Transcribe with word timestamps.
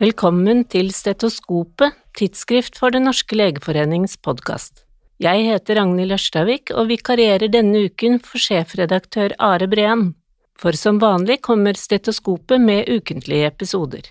Velkommen 0.00 0.62
til 0.64 0.86
Stetoskopet, 0.96 1.92
tidsskrift 2.16 2.78
for 2.80 2.88
Den 2.88 3.04
norske 3.04 3.36
legeforenings 3.36 4.14
podkast. 4.24 4.86
Jeg 5.20 5.42
heter 5.44 5.76
Ragnhild 5.76 6.14
Ørstavik 6.16 6.72
og 6.72 6.86
vikarierer 6.88 7.52
denne 7.52 7.82
uken 7.84 8.16
for 8.24 8.40
sjefredaktør 8.40 9.34
Are 9.36 9.68
Breen, 9.68 10.14
for 10.56 10.72
som 10.72 11.02
vanlig 11.02 11.42
kommer 11.44 11.76
Stetoskopet 11.76 12.64
med 12.64 12.88
ukentlige 12.88 13.50
episoder. 13.52 14.08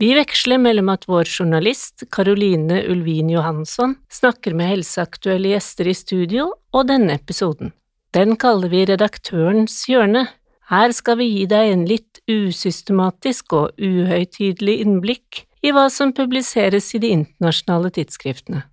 Vi 0.00 0.14
veksler 0.16 0.64
mellom 0.64 0.88
at 0.94 1.04
vår 1.04 1.28
journalist, 1.28 2.06
Caroline 2.08 2.80
Ulvin 2.88 3.28
Johansson, 3.28 3.98
snakker 4.08 4.56
med 4.56 4.72
helseaktuelle 4.72 5.52
gjester 5.52 5.92
i 5.92 5.98
studio, 6.06 6.54
og 6.72 6.88
denne 6.88 7.20
episoden. 7.20 7.74
Den 8.16 8.38
kaller 8.40 8.72
vi 8.72 8.86
Redaktørens 8.88 9.82
hjørne, 9.92 10.24
her 10.68 10.92
skal 10.92 11.16
vi 11.20 11.28
gi 11.32 11.44
deg 11.48 11.72
en 11.72 11.84
litt 11.88 12.20
usystematisk 12.28 13.54
og 13.56 13.78
uhøytidelig 13.80 14.80
innblikk 14.84 15.44
i 15.64 15.72
hva 15.72 15.86
som 15.92 16.12
publiseres 16.16 16.90
i 16.94 17.00
de 17.02 17.14
internasjonale 17.16 17.90
tidsskriftene. 17.96 18.66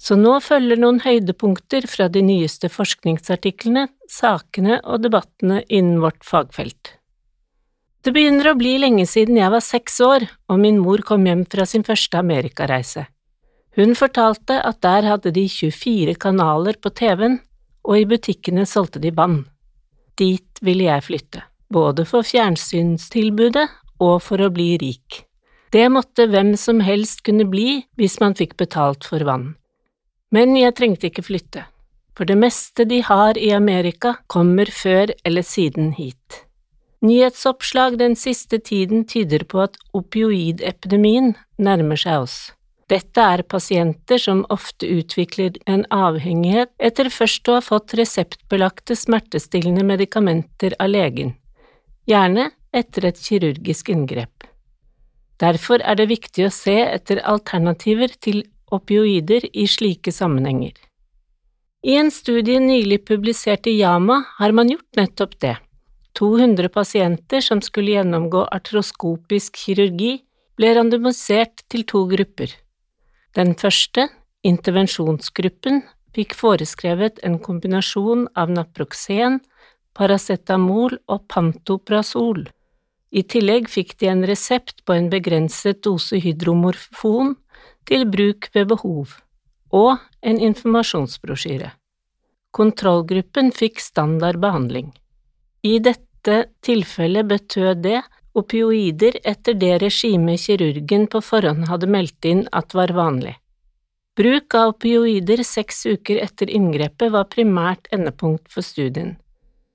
Så 0.00 0.16
nå 0.16 0.38
følger 0.40 0.78
noen 0.80 1.02
høydepunkter 1.04 1.84
fra 1.90 2.06
de 2.08 2.22
nyeste 2.24 2.70
forskningsartiklene, 2.72 3.88
sakene 4.08 4.78
og 4.86 5.02
debattene 5.04 5.60
innen 5.68 6.00
vårt 6.00 6.24
fagfelt. 6.24 6.94
Det 8.00 8.14
begynner 8.16 8.48
å 8.48 8.56
bli 8.56 8.78
lenge 8.80 9.04
siden 9.04 9.36
jeg 9.36 9.52
var 9.52 9.60
seks 9.60 10.00
år 10.00 10.24
og 10.48 10.62
min 10.62 10.78
mor 10.80 11.02
kom 11.04 11.26
hjem 11.28 11.44
fra 11.52 11.66
sin 11.68 11.84
første 11.84 12.16
amerikareise. 12.16 13.04
Hun 13.76 13.92
fortalte 13.98 14.56
at 14.64 14.80
der 14.86 15.04
hadde 15.04 15.34
de 15.36 15.44
24 15.50 16.16
kanaler 16.22 16.78
på 16.80 16.94
TV-en, 16.96 17.38
og 17.84 17.98
i 17.98 18.06
butikkene 18.08 18.64
solgte 18.68 19.02
de 19.02 19.12
vann. 19.14 19.42
Dit 20.18 20.60
ville 20.64 20.88
jeg 20.88 21.06
flytte, 21.06 21.42
både 21.72 22.06
for 22.08 22.26
fjernsynstilbudet 22.26 23.68
og 24.00 24.20
for 24.24 24.42
å 24.42 24.50
bli 24.52 24.74
rik. 24.80 25.24
Det 25.70 25.86
måtte 25.92 26.26
hvem 26.30 26.56
som 26.58 26.80
helst 26.82 27.22
kunne 27.26 27.46
bli 27.46 27.82
hvis 28.00 28.18
man 28.22 28.34
fikk 28.34 28.56
betalt 28.58 29.06
for 29.06 29.22
vann. 29.26 29.54
Men 30.34 30.56
jeg 30.58 30.74
trengte 30.78 31.10
ikke 31.10 31.26
flytte, 31.26 31.64
for 32.18 32.26
det 32.26 32.38
meste 32.38 32.86
de 32.86 33.00
har 33.06 33.38
i 33.38 33.52
Amerika, 33.54 34.16
kommer 34.26 34.70
før 34.70 35.14
eller 35.24 35.46
siden 35.46 35.92
hit. 35.98 36.44
Nyhetsoppslag 37.00 37.96
den 37.98 38.16
siste 38.18 38.58
tiden 38.58 39.06
tyder 39.08 39.46
på 39.48 39.62
at 39.64 39.78
opioidepidemien 39.96 41.32
nærmer 41.56 41.96
seg 41.96 42.26
oss. 42.26 42.36
Dette 42.90 43.22
er 43.22 43.44
pasienter 43.46 44.18
som 44.18 44.40
ofte 44.50 44.88
utvikler 44.90 45.54
en 45.70 45.84
avhengighet 45.94 46.72
etter 46.82 47.10
først 47.14 47.46
å 47.46 47.58
ha 47.58 47.62
fått 47.62 47.94
reseptbelagte 47.98 48.96
smertestillende 48.98 49.84
medikamenter 49.86 50.74
av 50.82 50.90
legen, 50.90 51.36
gjerne 52.10 52.48
etter 52.74 53.06
et 53.06 53.20
kirurgisk 53.22 53.92
inngrep. 53.94 54.46
Derfor 55.40 55.80
er 55.86 55.96
det 56.00 56.08
viktig 56.10 56.48
å 56.48 56.52
se 56.52 56.76
etter 56.82 57.22
alternativer 57.22 58.10
til 58.26 58.42
opioider 58.74 59.46
i 59.54 59.66
slike 59.70 60.12
sammenhenger. 60.12 60.74
I 61.86 61.94
en 61.96 62.10
studie 62.12 62.58
nylig 62.60 63.04
publisert 63.08 63.70
i 63.70 63.78
Yama 63.78 64.18
har 64.36 64.52
man 64.52 64.68
gjort 64.68 64.98
nettopp 64.98 65.38
det. 65.40 65.54
200 66.18 66.68
pasienter 66.74 67.40
som 67.40 67.62
skulle 67.64 67.94
gjennomgå 67.94 68.42
artroskopisk 68.50 69.56
kirurgi, 69.62 70.18
ble 70.58 70.74
randomisert 70.76 71.64
til 71.72 71.86
to 71.88 72.02
grupper. 72.10 72.50
Den 73.36 73.54
første, 73.54 74.08
intervensjonsgruppen, 74.46 75.84
fikk 76.16 76.34
foreskrevet 76.34 77.20
en 77.26 77.38
kombinasjon 77.42 78.26
av 78.38 78.50
naproxen, 78.50 79.38
paracetamol 79.94 80.96
og 81.10 81.26
pantoprazol. 81.30 82.48
I 83.10 83.22
tillegg 83.26 83.68
fikk 83.70 83.96
de 84.02 84.10
en 84.10 84.24
resept 84.26 84.84
på 84.86 84.94
en 84.94 85.10
begrenset 85.10 85.82
dose 85.86 86.18
hydromorfon 86.22 87.36
til 87.86 88.06
bruk 88.10 88.50
ved 88.54 88.70
behov, 88.70 89.16
og 89.74 89.98
en 90.22 90.38
informasjonsbrosjyre. 90.50 91.72
Kontrollgruppen 92.54 93.52
fikk 93.54 93.78
standard 93.82 94.40
behandling. 94.42 94.90
I 95.62 95.78
dette 95.78 96.38
tilfellet 96.66 97.28
betød 97.30 97.82
det 97.86 98.00
opioider 98.36 99.18
etter 99.24 99.56
det 99.58 99.78
regimet 99.82 100.40
kirurgen 100.44 101.06
på 101.10 101.22
forhånd 101.24 101.68
hadde 101.70 101.88
meldt 101.90 102.28
inn 102.28 102.44
at 102.52 102.74
var 102.74 102.92
vanlig. 102.94 103.34
Bruk 104.18 104.54
av 104.58 104.74
opioider 104.74 105.42
seks 105.46 105.84
uker 105.86 106.20
etter 106.22 106.50
inngrepet 106.50 107.12
var 107.14 107.30
primært 107.32 107.88
endepunkt 107.94 108.50
for 108.52 108.66
studien. 108.66 109.16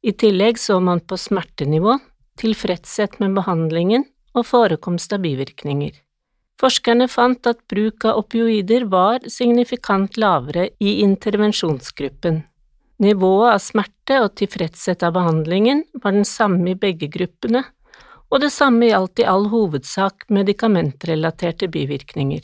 I 0.05 0.13
tillegg 0.13 0.59
så 0.61 0.79
man 0.79 1.01
på 1.01 1.17
smertenivå, 1.17 1.97
tilfredshet 2.37 3.17
med 3.23 3.33
behandlingen 3.37 4.05
og 4.35 4.45
forekomst 4.45 5.15
av 5.15 5.23
bivirkninger. 5.23 5.95
Forskerne 6.61 7.07
fant 7.11 7.47
at 7.49 7.63
bruk 7.71 8.05
av 8.07 8.21
opioider 8.21 8.85
var 8.91 9.25
signifikant 9.27 10.19
lavere 10.21 10.69
i 10.79 10.99
intervensjonsgruppen. 11.03 12.43
Nivået 13.03 13.55
av 13.55 13.59
smerte 13.59 14.21
og 14.23 14.35
tilfredshet 14.39 15.03
av 15.03 15.17
behandlingen 15.17 15.83
var 16.03 16.15
den 16.15 16.27
samme 16.27 16.71
i 16.71 16.77
begge 16.79 17.09
gruppene, 17.11 17.65
og 18.31 18.41
det 18.41 18.51
samme 18.53 18.89
gjaldt 18.89 19.21
i 19.21 19.27
all 19.29 19.47
hovedsak 19.51 20.27
medikamentrelaterte 20.33 21.69
bivirkninger. 21.71 22.43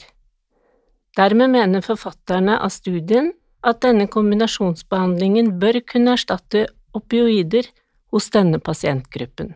Dermed 1.16 1.52
mener 1.52 1.84
forfatterne 1.84 2.58
av 2.58 2.72
studien 2.72 3.32
at 3.62 3.82
denne 3.84 4.08
kombinasjonsbehandlingen 4.10 5.52
bør 5.60 5.80
kunne 5.86 6.16
erstatte 6.16 6.66
opioider 6.96 7.68
hos 8.12 8.30
denne 8.32 8.60
pasientgruppen. 8.60 9.52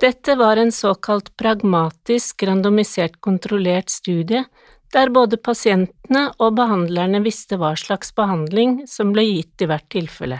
Dette 0.00 0.34
var 0.36 0.60
en 0.60 0.72
såkalt 0.72 1.30
pragmatisk, 1.40 2.42
randomisert 2.42 3.20
kontrollert 3.24 3.88
studie 3.90 4.44
der 4.92 5.10
både 5.10 5.38
pasientene 5.40 6.28
og 6.38 6.58
behandlerne 6.58 7.22
visste 7.24 7.58
hva 7.60 7.72
slags 7.78 8.12
behandling 8.16 8.82
som 8.90 9.14
ble 9.14 9.24
gitt 9.26 9.64
i 9.64 9.70
hvert 9.70 9.88
tilfelle. 9.92 10.38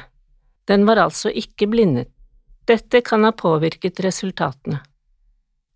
Den 0.69 0.87
var 0.87 1.01
altså 1.03 1.31
ikke 1.31 1.69
blindet. 1.71 2.11
Dette 2.67 3.01
kan 3.01 3.25
ha 3.25 3.33
påvirket 3.33 4.01
resultatene. 4.01 4.81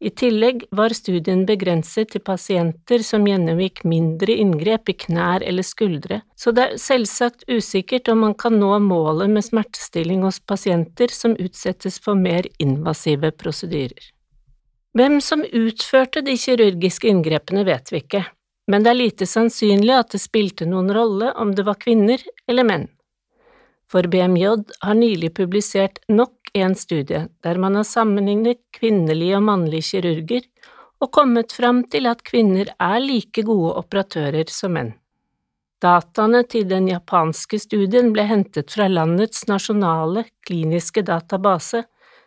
I 0.01 0.11
tillegg 0.11 0.63
var 0.73 0.95
studien 0.97 1.43
begrenset 1.47 2.09
til 2.15 2.23
pasienter 2.25 3.03
som 3.05 3.27
gjennomgikk 3.29 3.83
mindre 3.85 4.33
inngrep 4.33 4.89
i 4.89 4.95
knær 5.05 5.45
eller 5.45 5.67
skuldre, 5.67 6.23
så 6.41 6.55
det 6.57 6.65
er 6.65 6.81
selvsagt 6.81 7.45
usikkert 7.53 8.09
om 8.09 8.25
man 8.25 8.35
kan 8.35 8.57
nå 8.57 8.73
målet 8.81 9.29
med 9.31 9.45
smertestilling 9.45 10.25
hos 10.25 10.41
pasienter 10.41 11.13
som 11.13 11.37
utsettes 11.37 12.01
for 12.01 12.17
mer 12.17 12.49
invasive 12.59 13.31
prosedyrer. 13.37 14.09
Hvem 14.97 15.21
som 15.23 15.45
utførte 15.45 16.25
de 16.27 16.35
kirurgiske 16.41 17.13
inngrepene, 17.13 17.67
vet 17.69 17.93
vi 17.93 18.01
ikke, 18.01 18.25
men 18.73 18.83
det 18.83 18.95
er 18.95 19.03
lite 19.03 19.29
sannsynlig 19.29 19.95
at 19.95 20.17
det 20.17 20.25
spilte 20.25 20.67
noen 20.67 20.91
rolle 20.97 21.35
om 21.39 21.53
det 21.55 21.69
var 21.69 21.79
kvinner 21.79 22.25
eller 22.49 22.67
menn 22.67 22.89
for 23.91 24.07
BMJ 24.07 24.47
har 24.81 24.95
nylig 24.95 25.35
publisert 25.35 25.99
nok 26.09 26.53
en 26.55 26.75
studie 26.75 27.27
der 27.43 27.59
man 27.59 27.75
har 27.79 27.87
sammenlignet 27.87 28.63
kvinnelige 28.77 29.37
og 29.39 29.47
mannlige 29.49 29.89
kirurger 29.91 30.47
og 31.01 31.11
kommet 31.17 31.53
fram 31.53 31.83
til 31.91 32.07
at 32.07 32.23
kvinner 32.27 32.71
er 32.79 32.99
like 33.03 33.43
gode 33.47 33.73
operatører 33.81 34.51
som 34.53 34.77
menn. 34.77 34.93
Dataene 35.81 36.43
til 36.45 36.67
den 36.69 36.91
japanske 36.91 37.57
studien 37.63 38.11
ble 38.13 38.27
hentet 38.29 38.75
fra 38.75 38.89
landets 38.89 39.47
nasjonale 39.49 40.27
kliniske 40.45 41.03
database, 41.09 41.87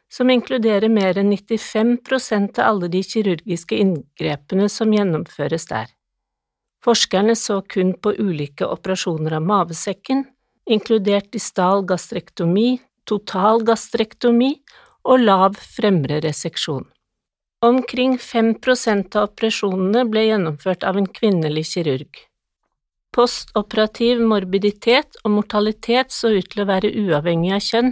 som 0.10 0.30
inkluderer 0.30 0.90
mer 0.90 1.20
enn 1.22 1.30
95 1.34 2.00
prosent 2.06 2.58
av 2.58 2.72
alle 2.72 2.90
de 2.96 3.04
kirurgiske 3.06 3.78
inngrepene 3.78 4.66
som 4.70 4.94
gjennomføres 4.94 5.70
der. 5.70 5.86
Forskerne 6.84 7.36
så 7.40 7.62
kun 7.62 7.94
på 7.94 8.16
ulike 8.18 8.66
operasjoner 8.66 9.38
av 9.38 9.46
mavesekken, 9.46 10.26
inkludert 10.70 11.32
distal 11.34 11.84
gastrektomi, 11.88 12.80
total 13.10 13.64
gastrektomi 13.68 14.56
og 15.04 15.24
lav 15.24 15.58
fremre 15.60 16.22
reseksjon. 16.24 16.86
Omkring 17.64 18.18
5% 18.20 19.16
av 19.16 19.30
operasjonene 19.30 20.04
ble 20.12 20.28
gjennomført 20.28 20.84
av 20.84 21.00
en 21.00 21.08
kvinnelig 21.08 21.70
kirurg. 21.74 22.20
Postoperativ 23.14 24.20
morbiditet 24.26 25.20
og 25.24 25.36
mortalitet 25.38 26.12
så 26.12 26.34
ut 26.34 26.50
til 26.52 26.64
å 26.64 26.68
være 26.68 26.92
uavhengig 26.92 27.54
av 27.56 27.64
kjønn, 27.64 27.92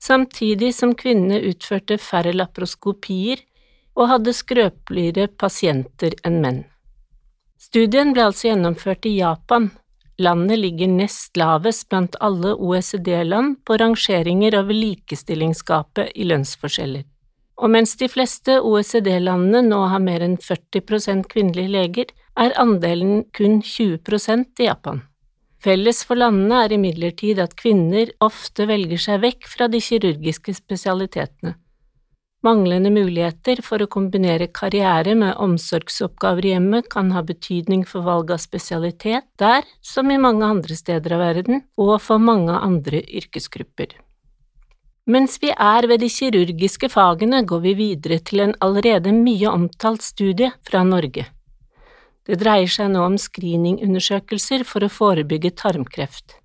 samtidig 0.00 0.74
som 0.76 0.94
kvinnene 0.94 1.40
utførte 1.50 1.98
færre 1.98 2.34
laproskopier 2.36 3.42
og 3.98 4.10
hadde 4.12 4.36
skrøpeligere 4.36 5.30
pasienter 5.40 6.14
enn 6.24 6.38
menn. 6.44 6.60
Studien 7.60 8.14
ble 8.14 8.28
altså 8.28 8.50
gjennomført 8.50 9.08
i 9.08 9.18
Japan, 9.18 9.68
Landet 10.20 10.58
ligger 10.58 10.90
nest 10.92 11.38
lavest 11.40 11.88
blant 11.88 12.16
alle 12.20 12.52
OECD-land 12.52 13.62
på 13.64 13.78
rangeringer 13.80 14.58
over 14.58 14.76
likestillingsgapet 14.76 16.12
i 16.14 16.26
lønnsforskjeller. 16.28 17.06
Og 17.60 17.72
mens 17.72 17.94
de 18.00 18.08
fleste 18.08 18.58
OECD-landene 18.60 19.62
nå 19.64 19.78
har 19.92 20.02
mer 20.04 20.24
enn 20.24 20.36
40% 20.40 21.24
kvinnelige 21.32 21.72
leger, 21.72 22.12
er 22.36 22.52
andelen 22.60 23.24
kun 23.36 23.60
20% 23.64 24.60
i 24.60 24.68
Japan. 24.68 25.00
Felles 25.60 26.04
for 26.08 26.20
landene 26.20 26.62
er 26.64 26.76
imidlertid 26.76 27.40
at 27.40 27.56
kvinner 27.56 28.12
ofte 28.24 28.68
velger 28.68 29.00
seg 29.00 29.24
vekk 29.24 29.48
fra 29.48 29.68
de 29.72 29.80
kirurgiske 29.84 30.54
spesialitetene. 30.56 31.56
Manglende 32.40 32.88
muligheter 32.88 33.58
for 33.60 33.82
å 33.84 33.88
kombinere 33.92 34.46
karriere 34.56 35.12
med 35.12 35.34
omsorgsoppgaver 35.44 36.46
i 36.48 36.52
hjemmet 36.54 36.86
kan 36.88 37.10
ha 37.12 37.20
betydning 37.20 37.82
for 37.84 38.06
valg 38.06 38.32
av 38.32 38.40
spesialitet 38.40 39.26
der, 39.42 39.66
som 39.84 40.08
i 40.08 40.16
mange 40.16 40.48
andre 40.48 40.78
steder 40.78 41.18
av 41.18 41.20
verden, 41.20 41.60
og 41.76 41.98
for 42.00 42.16
mange 42.16 42.56
andre 42.56 43.02
yrkesgrupper. 43.04 43.92
Mens 45.10 45.36
vi 45.42 45.52
er 45.52 45.88
ved 45.90 46.00
de 46.00 46.08
kirurgiske 46.08 46.88
fagene, 46.88 47.42
går 47.44 47.60
vi 47.66 47.76
videre 47.76 48.20
til 48.24 48.46
en 48.46 48.56
allerede 48.64 49.12
mye 49.12 49.52
omtalt 49.52 50.06
studie 50.06 50.48
fra 50.64 50.80
Norge. 50.86 51.28
Det 52.24 52.40
dreier 52.40 52.72
seg 52.72 52.92
nå 52.94 53.04
om 53.04 53.20
screeningundersøkelser 53.20 54.64
for 54.64 54.86
å 54.86 54.92
forebygge 54.92 55.52
tarmkreft. 55.60 56.39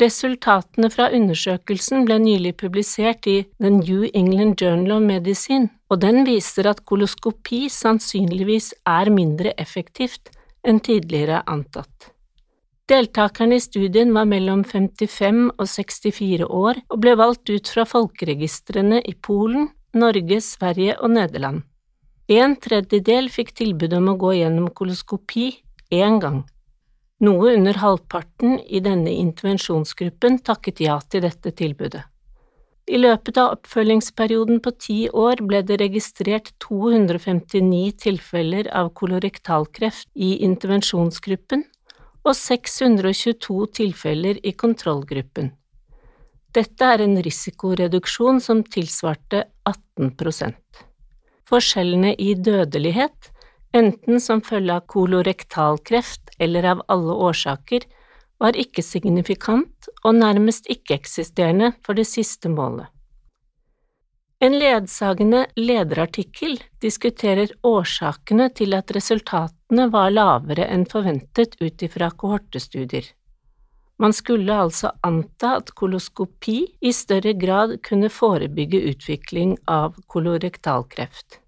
Resultatene 0.00 0.88
fra 0.88 1.10
undersøkelsen 1.12 2.06
ble 2.08 2.16
nylig 2.22 2.54
publisert 2.62 3.26
i 3.28 3.42
The 3.60 3.68
New 3.74 4.06
England 4.16 4.62
Journal 4.62 4.94
of 4.96 5.02
Medicine, 5.04 5.68
og 5.92 6.00
den 6.00 6.24
viser 6.24 6.70
at 6.70 6.80
koloskopi 6.88 7.66
sannsynligvis 7.68 8.72
er 8.88 9.12
mindre 9.12 9.52
effektivt 9.60 10.32
enn 10.64 10.80
tidligere 10.80 11.42
antatt. 11.44 12.08
Deltakerne 12.88 13.58
i 13.60 13.62
studien 13.62 14.14
var 14.16 14.24
mellom 14.28 14.64
55 14.64 15.44
og 15.52 15.68
64 15.68 16.48
år 16.48 16.80
og 16.88 17.02
ble 17.04 17.12
valgt 17.20 17.52
ut 17.52 17.68
fra 17.68 17.84
folkeregistrene 17.88 19.02
i 19.04 19.14
Polen, 19.14 19.68
Norge, 19.92 20.40
Sverige 20.40 20.96
og 21.00 21.12
Nederland. 21.12 21.62
En 22.32 22.56
tredjedel 22.56 23.28
fikk 23.30 23.52
tilbud 23.60 23.92
om 23.98 24.08
å 24.12 24.16
gå 24.16 24.32
gjennom 24.40 24.72
koloskopi 24.72 25.50
én 25.92 26.18
gang. 26.22 26.42
Noe 27.22 27.52
under 27.54 27.76
halvparten 27.78 28.56
i 28.66 28.80
denne 28.82 29.12
intervensjonsgruppen 29.14 30.40
takket 30.42 30.80
ja 30.82 30.96
til 31.06 31.22
dette 31.22 31.52
tilbudet. 31.54 32.02
I 32.90 32.98
løpet 32.98 33.36
av 33.38 33.52
oppfølgingsperioden 33.54 34.58
på 34.64 34.72
ti 34.74 34.96
år 35.06 35.44
ble 35.46 35.60
det 35.62 35.78
registrert 35.78 36.50
259 36.64 37.92
tilfeller 38.02 38.66
av 38.74 38.90
kolorektalkreft 38.98 40.08
i 40.18 40.32
intervensjonsgruppen 40.42 41.62
og 42.26 42.34
622 42.34 43.58
tilfeller 43.78 44.40
i 44.42 44.54
kontrollgruppen. 44.58 45.52
Dette 46.52 46.88
er 46.94 47.04
en 47.06 47.14
risikoreduksjon 47.22 48.42
som 48.42 48.66
tilsvarte 48.66 49.46
18% 49.70 50.82
Forskjellene 51.48 52.12
i 52.18 52.32
dødelighet 52.34 53.31
enten 53.72 54.20
som 54.20 54.42
følge 54.44 54.76
av 54.78 54.86
kolorektalkreft 54.86 56.34
eller 56.38 56.68
av 56.74 56.82
alle 56.92 57.18
årsaker, 57.28 57.86
var 58.42 58.58
ikke 58.58 58.82
signifikant 58.82 59.88
og 60.02 60.16
nærmest 60.18 60.66
ikke-eksisterende 60.72 61.72
for 61.86 61.98
det 61.98 62.08
siste 62.10 62.50
målet. 62.50 62.88
En 64.42 64.56
ledsagende 64.58 65.44
lederartikkel 65.54 66.56
diskuterer 66.82 67.52
årsakene 67.62 68.48
til 68.58 68.74
at 68.74 68.90
resultatene 68.96 69.86
var 69.92 70.10
lavere 70.10 70.66
enn 70.66 70.82
forventet 70.90 71.54
ut 71.60 71.84
ifra 71.86 72.08
kohortestudier. 72.10 73.06
Man 74.02 74.10
skulle 74.16 74.56
altså 74.64 74.90
anta 75.06 75.52
at 75.60 75.70
koloskopi 75.78 76.56
i 76.82 76.90
større 76.90 77.36
grad 77.38 77.76
kunne 77.86 78.10
forebygge 78.10 78.80
utvikling 78.90 79.54
av 79.70 79.94
kolorektalkreft. 80.10 81.38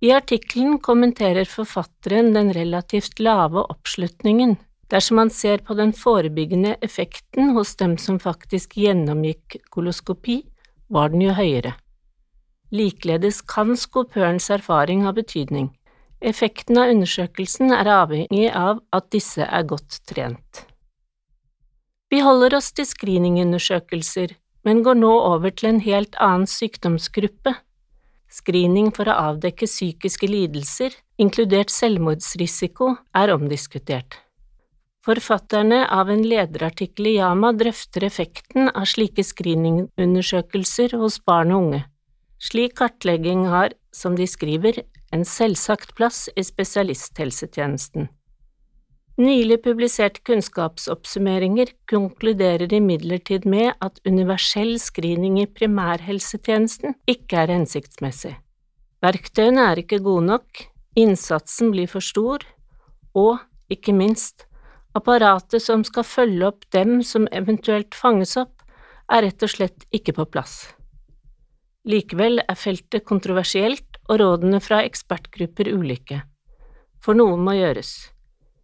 I 0.00 0.12
artikkelen 0.16 0.78
kommenterer 0.80 1.44
forfatteren 1.44 2.32
den 2.32 2.54
relativt 2.56 3.20
lave 3.20 3.60
oppslutningen. 3.60 4.56
Dersom 4.90 5.20
man 5.20 5.30
ser 5.30 5.58
på 5.58 5.76
den 5.76 5.92
forebyggende 5.92 6.76
effekten 6.80 7.52
hos 7.54 7.76
dem 7.76 7.98
som 7.98 8.16
faktisk 8.18 8.78
gjennomgikk 8.80 9.58
koloskopi, 9.70 10.40
var 10.88 11.12
den 11.12 11.26
jo 11.26 11.36
høyere. 11.36 11.74
Likeledes 12.72 13.42
kan 13.42 13.76
skopørens 13.76 14.48
erfaring 14.50 15.04
ha 15.04 15.12
betydning. 15.12 15.68
Effekten 16.20 16.80
av 16.80 16.90
undersøkelsen 16.94 17.72
er 17.76 17.88
avhengig 17.92 18.50
av 18.56 18.80
at 18.96 19.08
disse 19.12 19.44
er 19.44 19.68
godt 19.68 20.00
trent. 20.08 20.66
Vi 22.10 22.24
holder 22.24 22.56
oss 22.56 22.72
til 22.72 22.88
screeningundersøkelser, 22.88 24.32
men 24.64 24.82
går 24.82 24.98
nå 24.98 25.12
over 25.12 25.52
til 25.54 25.74
en 25.74 25.84
helt 25.84 26.16
annen 26.18 26.48
sykdomsgruppe, 26.50 27.54
Screening 28.30 28.92
for 28.94 29.10
å 29.10 29.16
avdekke 29.32 29.66
psykiske 29.66 30.28
lidelser, 30.30 30.94
inkludert 31.18 31.72
selvmordsrisiko, 31.74 32.92
er 33.18 33.32
omdiskutert. 33.34 34.20
Forfatterne 35.02 35.80
av 35.88 36.12
en 36.12 36.22
lederartikkel 36.28 37.08
i 37.10 37.16
Yama 37.16 37.50
drøfter 37.56 38.04
effekten 38.06 38.68
av 38.70 38.86
slike 38.86 39.24
screeningundersøkelser 39.24 40.94
hos 41.00 41.18
barn 41.26 41.54
og 41.56 41.64
unge. 41.64 41.82
Slik 42.40 42.76
kartlegging 42.78 43.46
har, 43.50 43.74
som 43.92 44.14
de 44.16 44.28
skriver, 44.28 44.82
en 45.10 45.26
selvsagt 45.26 45.96
plass 45.98 46.28
i 46.36 46.44
spesialisthelsetjenesten. 46.46 48.08
Nylig 49.20 49.58
publiserte 49.66 50.22
kunnskapsoppsummeringer 50.24 51.74
konkluderer 51.90 52.72
imidlertid 52.72 53.44
med 53.44 53.74
at 53.84 53.98
universell 54.08 54.78
screening 54.80 55.34
i 55.42 55.48
primærhelsetjenesten 55.58 56.94
ikke 57.10 57.42
er 57.42 57.50
hensiktsmessig. 57.52 58.30
Verktøyene 59.04 59.66
er 59.68 59.80
ikke 59.82 59.98
gode 60.06 60.24
nok, 60.24 60.62
innsatsen 60.96 61.68
blir 61.74 61.90
for 61.90 62.00
stor, 62.00 62.46
og, 63.12 63.42
ikke 63.68 63.92
minst, 63.92 64.46
apparatet 64.96 65.60
som 65.66 65.84
skal 65.84 66.06
følge 66.08 66.46
opp 66.48 66.64
dem 66.72 67.02
som 67.04 67.26
eventuelt 67.28 67.98
fanges 67.98 68.38
opp, 68.40 68.62
er 69.12 69.26
rett 69.26 69.44
og 69.44 69.52
slett 69.52 69.84
ikke 69.92 70.14
på 70.16 70.26
plass. 70.32 70.62
Likevel 71.84 72.40
er 72.46 72.56
feltet 72.56 73.04
kontroversielt 73.04 74.00
og 74.06 74.22
rådene 74.22 74.62
fra 74.64 74.80
ekspertgrupper 74.88 75.68
ulike, 75.74 76.22
for 77.04 77.20
noe 77.20 77.36
må 77.36 77.58
gjøres. 77.58 77.92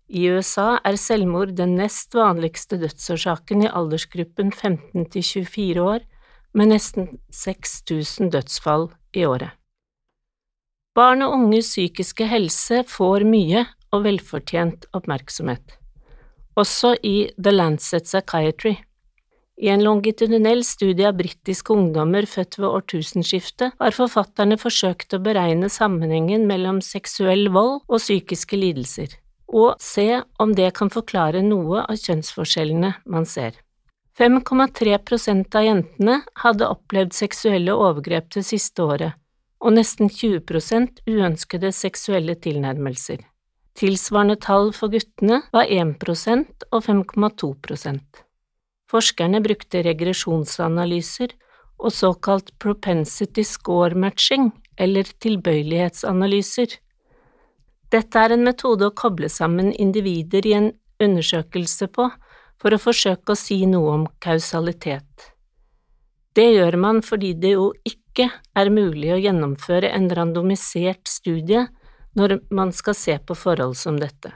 I 0.06 0.29
USA 0.31 0.76
er 0.87 0.94
selvmord 1.00 1.56
den 1.58 1.75
nest 1.81 2.14
vanligste 2.14 2.79
dødsårsaken 2.79 3.64
i 3.64 3.70
aldersgruppen 3.75 4.53
15 4.53 5.08
til 5.11 5.23
24 5.23 5.82
år, 5.82 6.05
med 6.55 6.70
nesten 6.70 7.08
6000 7.35 8.31
dødsfall 8.32 8.87
i 9.12 9.26
året. 9.26 9.50
Barn 10.94 11.26
og 11.26 11.35
unges 11.35 11.73
psykiske 11.75 12.29
helse 12.31 12.85
får 12.88 13.26
mye 13.29 13.67
og 13.93 14.06
velfortjent 14.06 14.87
oppmerksomhet, 14.97 15.75
også 16.56 16.94
i 17.03 17.29
The 17.36 17.53
Lancet 17.53 18.06
Psychiatry. 18.06 18.77
I 19.58 19.69
en 19.72 19.82
longitudinell 19.82 20.63
studie 20.65 21.08
av 21.08 21.19
britiske 21.19 21.72
ungdommer 21.72 22.29
født 22.31 22.60
ved 22.60 22.70
årtusenskiftet 22.70 23.77
har 23.81 23.98
forfatterne 23.98 24.56
forsøkt 24.60 25.17
å 25.17 25.22
beregne 25.25 25.69
sammenhengen 25.72 26.46
mellom 26.48 26.82
seksuell 26.84 27.48
vold 27.53 27.81
og 27.89 28.01
psykiske 28.01 28.56
lidelser 28.60 29.17
og 29.46 29.76
se 29.82 30.22
om 30.43 30.55
det 30.55 30.72
kan 30.79 30.91
forklare 30.91 31.43
noe 31.44 31.84
av 31.84 32.00
kjønnsforskjellene 32.00 32.93
man 33.06 33.29
ser. 33.29 33.55
5,3% 34.19 35.56
av 35.58 35.65
jentene 35.67 36.20
hadde 36.43 36.69
opplevd 36.72 37.15
seksuelle 37.15 37.74
overgrep 37.76 38.31
det 38.34 38.46
siste 38.48 38.82
året, 38.82 39.12
og 39.60 39.76
nesten 39.76 40.08
20% 40.08 41.03
uønskede 41.06 41.72
seksuelle 41.72 42.36
tilnærmelser. 42.41 43.20
Tilsvarende 43.76 44.38
tall 44.41 44.72
for 44.72 44.88
guttene 44.93 45.43
var 45.53 45.69
1% 45.69 46.70
og 46.72 46.86
5,2% 46.86 48.22
Forskerne 48.86 49.43
brukte 49.43 49.82
regresjonsanalyser 49.82 51.34
og 51.76 51.93
såkalt 51.93 52.53
propensity 52.62 53.43
score 53.44 53.98
matching, 53.98 54.53
eller 54.79 55.08
tilbøyelighetsanalyser, 55.24 56.76
dette 57.96 58.20
er 58.20 58.34
en 58.34 58.44
metode 58.44 58.91
å 58.91 58.94
koble 58.96 59.31
sammen 59.32 59.72
individer 59.72 60.46
i 60.46 60.55
en 60.58 60.70
undersøkelse 61.03 61.88
på 61.96 62.10
for 62.60 62.74
å 62.74 62.81
forsøke 62.81 63.34
å 63.34 63.38
si 63.38 63.62
noe 63.69 63.94
om 63.94 64.06
kausalitet. 64.22 65.31
Det 66.36 66.50
gjør 66.53 66.76
man 66.81 67.03
fordi 67.05 67.32
det 67.41 67.55
jo 67.55 67.70
ikke 67.88 68.29
er 68.56 68.72
mulig 68.72 69.12
å 69.15 69.20
gjennomføre 69.20 69.88
en 69.96 70.08
randomisert 70.12 71.08
studie 71.08 71.67
når 72.17 72.41
man 72.53 72.72
skal 72.76 72.96
se 72.96 73.17
på 73.19 73.36
forhold 73.36 73.76
som 73.81 74.00
dette. 74.00 74.32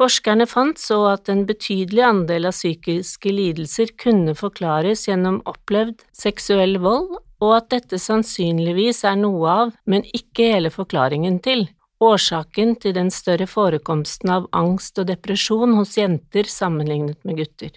Forskerne 0.00 0.46
fant 0.48 0.80
så 0.80 1.02
at 1.10 1.28
en 1.28 1.42
betydelig 1.48 2.04
andel 2.06 2.48
av 2.48 2.56
psykiske 2.56 3.32
lidelser 3.36 3.92
kunne 4.00 4.32
forklares 4.36 5.04
gjennom 5.08 5.42
opplevd 5.48 6.06
seksuell 6.16 6.78
vold, 6.80 7.18
og 7.40 7.52
at 7.56 7.68
dette 7.72 8.00
sannsynligvis 8.00 9.02
er 9.08 9.16
noe 9.20 9.52
av, 9.64 9.74
men 9.88 10.04
ikke 10.16 10.48
hele 10.54 10.72
forklaringen 10.72 11.38
til, 11.44 11.66
årsaken 12.00 12.74
til 12.80 12.94
den 12.96 13.10
større 13.12 13.46
forekomsten 13.48 14.32
av 14.32 14.48
angst 14.56 14.98
og 14.98 15.08
depresjon 15.10 15.76
hos 15.76 15.96
jenter 15.98 16.48
sammenlignet 16.48 17.20
med 17.28 17.42
gutter. 17.42 17.74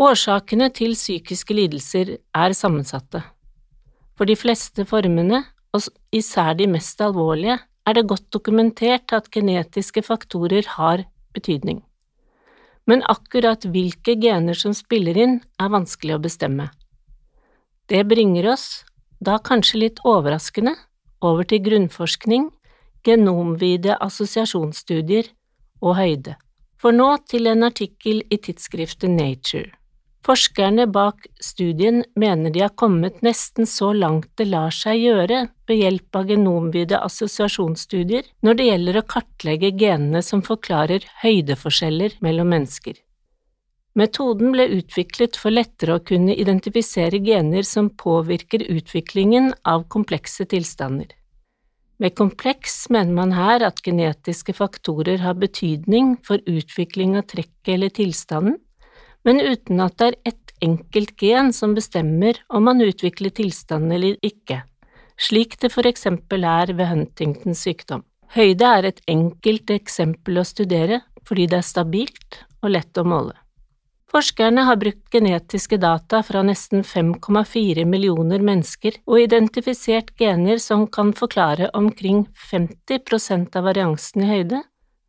Årsakene 0.00 0.70
til 0.72 0.94
psykiske 0.96 1.54
lidelser 1.54 2.14
er 2.16 2.56
sammensatte. 2.56 3.20
For 4.16 4.28
de 4.28 4.36
fleste 4.36 4.86
formene, 4.88 5.42
og 5.76 5.84
især 6.16 6.54
de 6.56 6.66
mest 6.72 7.00
alvorlige, 7.04 7.58
er 7.86 7.96
det 7.96 8.08
godt 8.08 8.30
dokumentert 8.32 9.12
at 9.12 9.28
genetiske 9.32 10.02
faktorer 10.04 10.64
har 10.76 11.04
betydning. 11.36 11.82
Men 12.88 13.04
akkurat 13.12 13.64
hvilke 13.68 14.16
gener 14.20 14.56
som 14.56 14.72
spiller 14.74 15.18
inn, 15.20 15.40
er 15.60 15.72
vanskelig 15.72 16.16
å 16.16 16.22
bestemme. 16.22 16.70
Det 17.92 18.00
bringer 18.08 18.52
oss, 18.54 18.84
da 19.20 19.36
kanskje 19.36 19.82
litt 19.84 20.00
overraskende, 20.06 20.74
over 21.20 21.44
til 21.44 21.60
grunnforskning, 21.66 22.48
genomvide 23.06 23.96
assosiasjonsstudier 24.00 25.28
og 25.80 25.98
høyde. 25.98 26.36
For 26.80 26.96
nå 26.96 27.10
til 27.28 27.50
en 27.50 27.66
artikkel 27.66 28.22
i 28.32 28.38
tidsskriftet 28.40 29.12
Nature. 29.12 29.68
Forskerne 30.24 30.84
bak 30.92 31.24
studien 31.40 32.02
mener 32.20 32.52
de 32.52 32.60
har 32.60 32.74
kommet 32.76 33.22
nesten 33.24 33.66
så 33.66 33.88
langt 33.96 34.28
det 34.36 34.50
lar 34.50 34.72
seg 34.74 35.00
gjøre 35.00 35.46
ved 35.68 35.80
hjelp 35.80 36.18
av 36.20 36.28
genomvide 36.28 36.98
assosiasjonsstudier 37.00 38.28
når 38.44 38.58
det 38.58 38.66
gjelder 38.66 38.98
å 39.00 39.06
kartlegge 39.14 39.70
genene 39.80 40.20
som 40.24 40.42
forklarer 40.44 41.06
høydeforskjeller 41.22 42.18
mellom 42.20 42.52
mennesker. 42.52 42.98
Metoden 43.96 44.52
ble 44.54 44.68
utviklet 44.76 45.38
for 45.40 45.56
lettere 45.56 45.96
å 45.96 46.04
kunne 46.04 46.36
identifisere 46.36 47.18
gener 47.24 47.64
som 47.66 47.88
påvirker 47.90 48.68
utviklingen 48.68 49.50
av 49.66 49.88
komplekse 49.88 50.46
tilstander. 50.52 51.08
Med 52.00 52.14
kompleks 52.16 52.86
mener 52.88 53.12
man 53.12 53.34
her 53.36 53.60
at 53.66 53.82
genetiske 53.84 54.54
faktorer 54.56 55.20
har 55.20 55.36
betydning 55.36 56.14
for 56.24 56.40
utvikling 56.48 57.18
av 57.20 57.26
trekket 57.28 57.74
eller 57.74 57.92
tilstanden, 57.92 58.56
men 59.28 59.42
uten 59.44 59.82
at 59.84 59.98
det 60.00 60.06
er 60.08 60.16
ett 60.32 60.54
enkelt 60.64 61.12
gen 61.20 61.52
som 61.52 61.74
bestemmer 61.76 62.40
om 62.48 62.64
man 62.64 62.80
utvikler 62.80 63.34
tilstanden 63.36 63.92
eller 63.98 64.16
ikke, 64.24 64.62
slik 65.20 65.58
det 65.60 65.72
for 65.74 65.88
eksempel 65.88 66.48
er 66.48 66.72
ved 66.72 66.88
Huntingtons 66.88 67.66
sykdom. 67.68 68.06
Høyde 68.32 68.72
er 68.78 68.88
et 68.88 69.04
enkelt 69.10 69.72
eksempel 69.74 70.40
å 70.40 70.48
studere 70.48 71.02
fordi 71.28 71.50
det 71.52 71.60
er 71.60 71.68
stabilt 71.68 72.40
og 72.62 72.72
lett 72.78 72.96
å 72.96 73.04
måle. 73.04 73.36
Forskerne 74.10 74.64
har 74.66 74.76
brukt 74.76 75.12
genetiske 75.12 75.76
data 75.78 76.22
fra 76.26 76.42
nesten 76.42 76.82
5,4 76.82 77.84
millioner 77.86 78.42
mennesker 78.42 78.96
og 79.06 79.20
identifisert 79.22 80.10
gener 80.18 80.58
som 80.58 80.88
kan 80.90 81.12
forklare 81.14 81.68
omkring 81.78 82.24
50 82.50 83.04
prosent 83.06 83.54
av 83.56 83.68
variansen 83.68 84.24
i 84.26 84.30
høyde, 84.32 84.64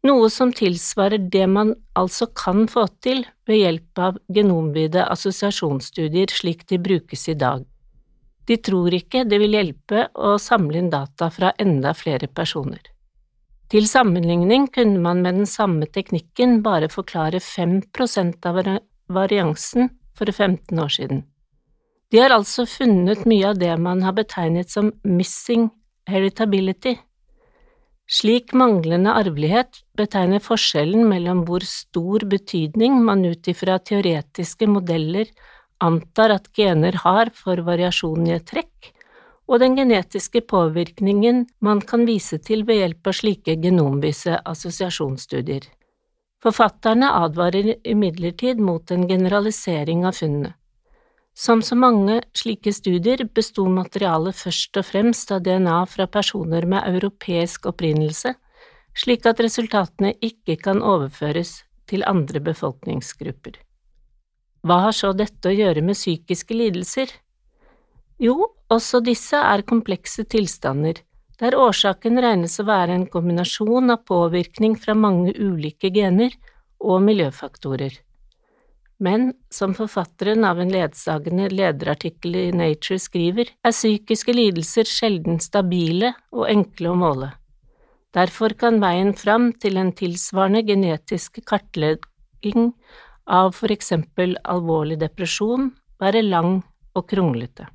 noe 0.06 0.30
som 0.34 0.54
tilsvarer 0.54 1.26
det 1.34 1.48
man 1.50 1.74
altså 1.98 2.28
kan 2.30 2.68
få 2.70 2.86
til 3.02 3.26
ved 3.50 3.64
hjelp 3.64 4.02
av 4.06 4.22
genomvide 4.38 5.08
assosiasjonsstudier 5.10 6.30
slik 6.30 6.68
de 6.70 6.78
brukes 6.78 7.28
i 7.34 7.38
dag. 7.42 7.66
De 8.46 8.58
tror 8.58 8.94
ikke 8.94 9.26
det 9.26 9.42
vil 9.42 9.58
hjelpe 9.58 10.08
å 10.14 10.38
samle 10.42 10.78
inn 10.78 10.94
data 10.94 11.30
fra 11.34 11.54
enda 11.58 11.94
flere 11.98 12.30
personer. 12.30 12.82
Til 13.72 13.86
sammenligning 13.88 14.68
kunne 14.74 15.00
man 15.02 15.22
med 15.24 15.40
den 15.40 15.50
samme 15.50 15.88
teknikken 15.88 16.60
bare 16.62 16.90
forklare 16.92 17.40
5% 17.40 18.50
av 18.50 18.58
variansen 19.14 19.92
for 20.18 20.32
15 20.32 20.80
år 20.80 20.92
siden. 20.92 21.24
De 22.12 22.20
har 22.20 22.34
altså 22.36 22.66
funnet 22.68 23.24
mye 23.30 23.54
av 23.54 23.60
det 23.60 23.72
man 23.80 24.02
har 24.04 24.18
betegnet 24.18 24.72
som 24.72 24.92
missing 25.08 25.70
heritability. 26.12 26.98
Slik 28.12 28.52
manglende 28.58 29.14
arvelighet 29.16 29.86
betegner 29.96 30.44
forskjellen 30.44 31.06
mellom 31.08 31.46
hvor 31.48 31.64
stor 31.64 32.26
betydning 32.28 32.98
man 33.06 33.24
ut 33.24 33.48
ifra 33.48 33.78
teoretiske 33.80 34.68
modeller 34.68 35.32
antar 35.82 36.36
at 36.36 36.50
gener 36.58 37.00
har 37.06 37.32
for 37.36 37.64
variasjon 37.64 38.28
i 38.28 38.36
et 38.36 38.50
trekk, 38.52 38.92
og 39.48 39.64
den 39.64 39.78
genetiske 39.80 40.44
påvirkningen 40.48 41.46
man 41.64 41.80
kan 41.80 42.04
vise 42.08 42.42
til 42.44 42.66
ved 42.68 42.84
hjelp 42.84 43.08
av 43.08 43.18
slike 43.18 43.56
genomvise 43.64 44.36
assosiasjonsstudier. 44.52 45.64
Forfatterne 46.42 47.12
advarer 47.22 47.76
imidlertid 47.86 48.60
mot 48.60 48.92
en 48.92 49.08
generalisering 49.08 50.06
av 50.10 50.18
funnene. 50.18 50.56
Som 51.38 51.62
så 51.62 51.78
mange 51.80 52.18
slike 52.36 52.74
studier 52.74 53.24
besto 53.34 53.64
materialet 53.72 54.36
først 54.36 54.78
og 54.82 54.88
fremst 54.90 55.32
av 55.32 55.44
DNA 55.46 55.78
fra 55.88 56.08
personer 56.12 56.66
med 56.68 56.84
europeisk 56.90 57.70
opprinnelse, 57.72 58.34
slik 58.98 59.26
at 59.30 59.40
resultatene 59.40 60.16
ikke 60.20 60.58
kan 60.66 60.82
overføres 60.84 61.62
til 61.88 62.04
andre 62.10 62.42
befolkningsgrupper. 62.44 63.56
Hva 64.66 64.78
har 64.88 64.98
så 64.98 65.14
dette 65.18 65.50
å 65.50 65.56
gjøre 65.56 65.82
med 65.86 65.98
psykiske 65.98 66.58
lidelser? 66.58 67.14
Jo, 68.22 68.52
også 68.70 69.02
disse 69.02 69.38
er 69.38 69.64
komplekse 69.66 70.28
tilstander, 70.30 71.00
der 71.42 71.58
årsaken 71.58 72.22
regnes 72.22 72.60
å 72.62 72.68
være 72.68 72.94
en 72.96 73.08
kombinasjon 73.10 73.90
av 73.94 74.04
påvirkning 74.06 74.78
fra 74.78 74.94
mange 74.94 75.34
ulike 75.34 75.90
gener 75.94 76.36
og 76.82 77.02
miljøfaktorer. 77.08 77.96
Men 79.02 79.32
som 79.50 79.74
forfatteren 79.74 80.46
av 80.46 80.60
en 80.62 80.70
ledsagende 80.70 81.48
lederartikkel 81.50 82.38
i 82.38 82.48
Nature 82.54 83.02
skriver, 83.02 83.50
er 83.66 83.74
psykiske 83.74 84.36
lidelser 84.36 84.86
sjelden 84.86 85.42
stabile 85.42 86.14
og 86.30 86.46
enkle 86.52 86.92
å 86.92 87.00
måle. 87.02 87.32
Derfor 88.14 88.54
kan 88.60 88.78
veien 88.84 89.16
fram 89.18 89.50
til 89.58 89.80
en 89.82 89.90
tilsvarende 89.98 90.62
genetisk 90.68 91.40
kartlegging 91.48 92.74
av 93.26 93.56
for 93.58 93.74
eksempel 93.74 94.36
alvorlig 94.44 95.00
depresjon 95.02 95.72
være 96.02 96.22
lang 96.28 96.60
og 96.94 97.08
kronglete. 97.10 97.66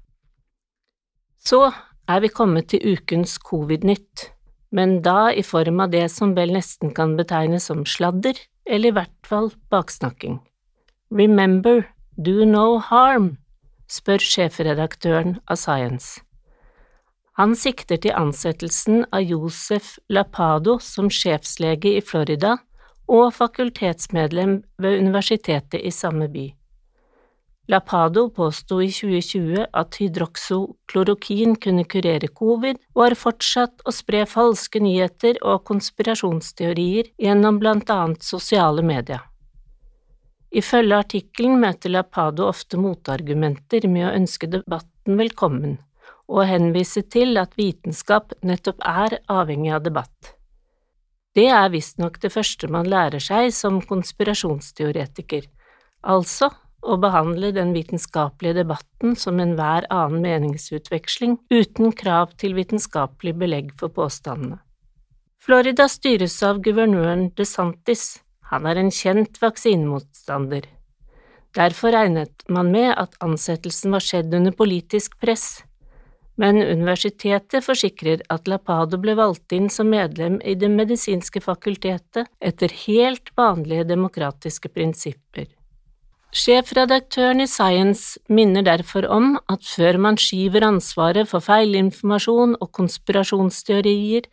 Så 1.41 1.65
er 2.09 2.23
vi 2.23 2.31
kommet 2.33 2.71
til 2.73 2.83
ukens 2.95 3.37
covid-nytt, 3.43 4.31
men 4.71 5.01
da 5.03 5.31
i 5.33 5.43
form 5.47 5.81
av 5.85 5.93
det 5.95 6.07
som 6.13 6.35
vel 6.37 6.53
nesten 6.55 6.93
kan 6.95 7.17
betegnes 7.19 7.69
som 7.71 7.85
sladder, 7.87 8.39
eller 8.67 8.91
i 8.91 8.97
hvert 8.99 9.27
fall 9.27 9.51
baksnakking. 9.71 10.41
Remember, 11.11 11.85
do 12.19 12.45
no 12.45 12.79
harm, 12.83 13.37
spør 13.89 14.23
sjefredaktøren 14.23 15.39
av 15.47 15.61
Science. 15.61 16.23
Han 17.37 17.53
sikter 17.55 18.01
til 18.01 18.17
ansettelsen 18.17 19.05
av 19.13 19.23
Josef 19.23 19.99
Lapado 20.09 20.79
som 20.81 21.11
sjefslege 21.13 21.93
i 21.99 22.05
Florida 22.05 22.57
og 23.13 23.35
fakultetsmedlem 23.37 24.63
ved 24.83 25.03
universitetet 25.03 25.85
i 25.85 25.93
samme 25.95 26.31
by. 26.33 26.49
Lapado 27.69 28.29
påsto 28.31 28.83
i 28.83 28.91
2020 28.93 29.65
at 29.73 29.97
hydroksoklorokin 29.99 31.57
kunne 31.59 31.85
kurere 31.85 32.29
covid, 32.31 32.79
og 32.95 33.03
har 33.03 33.17
fortsatt 33.19 33.83
å 33.83 33.95
spre 33.95 34.21
falske 34.31 34.79
nyheter 34.79 35.41
og 35.43 35.65
konspirasjonsteorier 35.67 37.11
gjennom 37.19 37.59
blant 37.59 37.91
annet 37.91 38.23
sosiale 38.23 38.85
medier. 38.87 39.25
Ifølge 40.55 41.01
artikkelen 41.03 41.59
møter 41.61 41.91
Lapado 41.91 42.47
ofte 42.47 42.79
motargumenter 42.79 43.89
med 43.91 44.07
å 44.07 44.13
ønske 44.15 44.47
debatten 44.53 45.19
velkommen, 45.19 45.75
og 46.31 46.47
henvise 46.47 47.03
til 47.03 47.35
at 47.41 47.59
vitenskap 47.59 48.31
nettopp 48.47 48.79
er 48.87 49.19
avhengig 49.27 49.75
av 49.75 49.83
debatt. 49.83 50.37
Det 51.35 51.49
er 51.51 51.75
visstnok 51.75 52.21
det 52.23 52.31
første 52.33 52.71
man 52.71 52.87
lærer 52.89 53.21
seg 53.21 53.51
som 53.53 53.83
konspirasjonsteoretiker, 53.91 55.51
altså 56.07 56.53
å 56.87 56.97
behandle 57.03 57.51
den 57.57 57.73
vitenskapelige 57.75 58.61
debatten 58.63 59.17
som 59.19 59.41
enhver 59.43 59.89
annen 59.93 60.23
meningsutveksling, 60.23 61.37
uten 61.51 61.93
krav 61.93 62.37
til 62.41 62.57
vitenskapelig 62.59 63.35
belegg 63.43 63.75
for 63.81 63.93
påstandene. 63.93 64.61
Florida 65.43 65.87
styres 65.91 66.39
av 66.43 66.63
guvernøren 66.65 67.29
DeSantis, 67.39 68.23
han 68.51 68.67
er 68.67 68.81
en 68.81 68.91
kjent 68.95 69.39
vaksinemotstander. 69.43 70.67
Derfor 71.57 71.95
regnet 71.95 72.45
man 72.53 72.73
med 72.75 72.93
at 72.99 73.15
ansettelsen 73.25 73.95
var 73.95 74.05
skjedd 74.05 74.35
under 74.35 74.55
politisk 74.55 75.15
press, 75.23 75.63
men 76.37 76.61
universitetet 76.61 77.65
forsikrer 77.65 78.23
at 78.33 78.49
Lapado 78.51 78.99
ble 79.01 79.15
valgt 79.17 79.55
inn 79.57 79.71
som 79.73 79.89
medlem 79.89 80.37
i 80.45 80.55
Det 80.55 80.69
medisinske 80.69 81.41
fakultetet 81.41 82.29
etter 82.41 82.75
helt 82.85 83.33
vanlige 83.39 83.87
demokratiske 83.89 84.69
prinsipper. 84.69 85.49
Sjefredaktøren 86.35 87.41
i 87.41 87.47
Science 87.49 88.19
minner 88.29 88.65
derfor 88.67 89.07
om 89.09 89.37
at 89.49 89.65
før 89.65 89.97
man 90.03 90.19
skyver 90.21 90.67
ansvaret 90.67 91.31
for 91.31 91.45
feilinformasjon 91.45 92.57
og 92.61 92.71
konspirasjonsteorier 92.77 94.27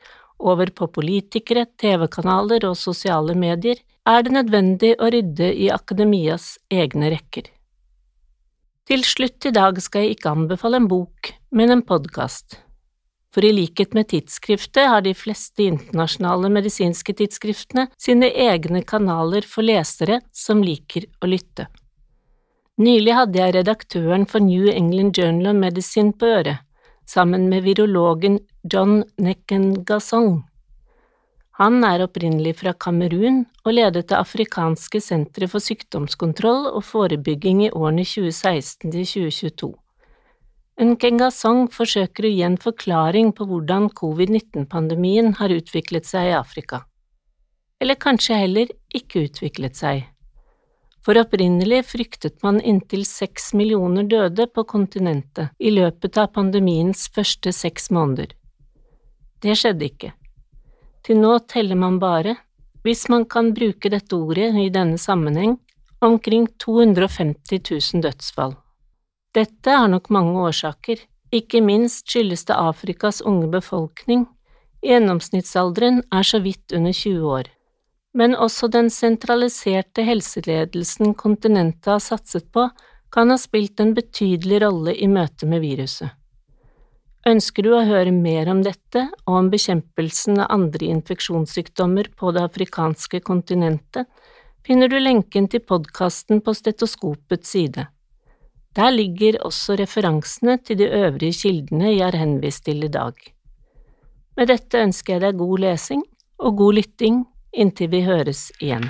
over 0.44 0.74
på 0.76 0.90
politikere, 0.92 1.66
TV-kanaler 1.80 2.66
og 2.68 2.76
sosiale 2.78 3.36
medier, 3.38 3.80
er 4.04 4.26
det 4.26 4.34
nødvendig 4.36 4.96
å 5.00 5.08
rydde 5.14 5.54
i 5.56 5.70
akademias 5.72 6.58
egne 6.74 7.14
rekker. 7.14 7.48
Til 8.84 9.06
slutt 9.08 9.48
i 9.48 9.54
dag 9.56 9.80
skal 9.80 10.04
jeg 10.04 10.18
ikke 10.18 10.34
anbefale 10.34 10.82
en 10.82 10.90
bok, 10.92 11.32
men 11.56 11.72
en 11.72 11.86
podkast. 11.88 12.58
For 13.34 13.46
i 13.48 13.54
likhet 13.56 13.96
med 13.98 14.10
tidsskriftet 14.12 14.90
har 14.92 15.06
de 15.06 15.14
fleste 15.18 15.64
internasjonale 15.66 16.52
medisinske 16.54 17.16
tidsskriftene 17.18 17.88
sine 17.98 18.28
egne 18.28 18.84
kanaler 18.86 19.48
for 19.48 19.66
lesere 19.66 20.20
som 20.36 20.62
liker 20.66 21.08
å 21.24 21.32
lytte. 21.32 21.70
Nylig 22.82 23.14
hadde 23.14 23.38
jeg 23.38 23.54
redaktøren 23.54 24.24
for 24.26 24.42
New 24.42 24.66
England 24.72 25.14
Journal 25.18 25.52
of 25.52 25.60
Medicine 25.62 26.10
på 26.18 26.26
øret, 26.26 26.64
sammen 27.06 27.46
med 27.50 27.62
virologen 27.68 28.40
John 28.66 29.04
Neckengasong. 29.22 30.42
Han 31.62 31.84
er 31.86 32.02
opprinnelig 32.02 32.56
fra 32.64 32.74
Kamerun 32.74 33.44
og 33.62 33.76
ledet 33.78 34.08
det 34.10 34.18
afrikanske 34.18 35.02
senteret 35.06 35.52
for 35.52 35.62
sykdomskontroll 35.62 36.72
og 36.72 36.82
forebygging 36.88 37.62
i 37.68 37.70
årene 37.70 38.08
2016 38.10 38.90
til 38.90 39.06
2022. 39.06 39.70
Nkengasong 40.82 41.68
forsøker 41.70 42.26
å 42.26 42.32
gi 42.34 42.42
en 42.42 42.58
forklaring 42.58 43.36
på 43.38 43.46
hvordan 43.52 43.92
covid-19-pandemien 43.94 45.36
har 45.38 45.54
utviklet 45.54 46.10
seg 46.10 46.32
i 46.32 46.34
Afrika. 46.40 46.82
Eller 47.78 48.02
kanskje 48.02 48.42
heller 48.42 48.74
ikke 48.90 49.28
utviklet 49.28 49.78
seg. 49.78 50.08
For 51.04 51.20
opprinnelig 51.20 51.82
fryktet 51.92 52.38
man 52.46 52.62
inntil 52.62 53.04
seks 53.06 53.52
millioner 53.54 54.08
døde 54.08 54.48
på 54.48 54.64
kontinentet 54.64 55.52
i 55.60 55.74
løpet 55.76 56.18
av 56.18 56.32
pandemiens 56.38 57.10
første 57.12 57.52
seks 57.52 57.90
måneder. 57.92 58.32
Det 59.44 59.58
skjedde 59.60 59.90
ikke. 59.90 60.14
Til 61.04 61.20
nå 61.20 61.36
teller 61.52 61.76
man 61.76 62.00
bare, 62.00 62.38
hvis 62.88 63.10
man 63.12 63.26
kan 63.28 63.52
bruke 63.56 63.92
dette 63.92 64.16
ordet 64.16 64.54
i 64.60 64.70
denne 64.72 65.00
sammenheng, 65.00 65.58
omkring 66.04 66.48
250 66.60 67.60
000 67.94 68.04
dødsfall. 68.04 68.56
Dette 69.36 69.76
har 69.76 69.90
nok 69.92 70.10
mange 70.10 70.40
årsaker, 70.48 71.02
ikke 71.34 71.64
minst 71.66 72.08
skyldes 72.08 72.46
det 72.48 72.56
Afrikas 72.56 73.20
unge 73.26 73.50
befolkning, 73.52 74.28
gjennomsnittsalderen 74.84 76.04
er 76.12 76.28
så 76.28 76.40
vidt 76.44 76.76
under 76.76 76.94
20 76.94 77.28
år. 77.40 77.52
Men 78.14 78.36
også 78.38 78.70
den 78.70 78.92
sentraliserte 78.94 80.06
helseledelsen 80.06 81.16
kontinentet 81.18 81.90
har 81.90 82.02
satset 82.04 82.52
på, 82.54 82.68
kan 83.14 83.30
ha 83.30 83.38
spilt 83.38 83.82
en 83.82 83.94
betydelig 83.98 84.62
rolle 84.64 84.94
i 84.98 85.08
møte 85.10 85.50
med 85.50 85.64
viruset. 85.66 86.14
Ønsker 87.30 87.64
du 87.64 87.72
å 87.72 87.86
høre 87.88 88.12
mer 88.12 88.50
om 88.52 88.62
dette 88.66 89.06
og 89.24 89.36
om 89.38 89.50
bekjempelsen 89.54 90.42
av 90.44 90.52
andre 90.52 90.90
infeksjonssykdommer 90.92 92.10
på 92.20 92.34
det 92.36 92.44
afrikanske 92.50 93.22
kontinentet, 93.24 94.10
finner 94.64 94.92
du 94.92 94.98
lenken 95.00 95.48
til 95.52 95.64
podkasten 95.64 96.42
på 96.44 96.56
Stetoskopets 96.58 97.54
side. 97.56 97.88
Der 98.76 98.92
ligger 98.92 99.40
også 99.46 99.78
referansene 99.80 100.58
til 100.66 100.82
de 100.82 100.90
øvrige 100.90 101.38
kildene 101.46 101.94
jeg 101.94 102.04
har 102.04 102.18
henvist 102.18 102.66
til 102.66 102.84
i 102.84 102.92
dag. 102.92 103.14
Med 104.36 104.50
dette 104.50 104.82
ønsker 104.82 105.16
jeg 105.16 105.24
deg 105.24 105.40
god 105.40 105.64
lesing 105.64 106.04
og 106.44 106.58
god 106.60 106.80
lytting 106.82 107.22
inntil 107.54 107.90
vi 107.94 108.02
høres 108.06 108.52
igjen. 108.60 108.90